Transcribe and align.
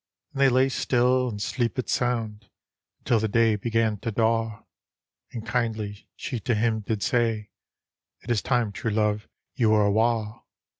And 0.33 0.41
they 0.41 0.49
lay 0.49 0.67
still 0.69 1.29
and 1.29 1.39
sleepit 1.39 1.87
sound 1.87 2.49
Until 3.01 3.19
the 3.19 3.27
day 3.27 3.55
began 3.55 3.97
to 3.97 4.09
daw; 4.11 4.63
And 5.31 5.45
kindly 5.45 6.09
she 6.15 6.39
to 6.39 6.55
him 6.55 6.79
did 6.79 7.03
say," 7.03 7.51
It 8.23 8.31
is 8.31 8.41
time, 8.41 8.71
true 8.71 8.89
love, 8.89 9.27
you 9.53 9.69
were 9.69 9.85
awa'." 9.85 10.41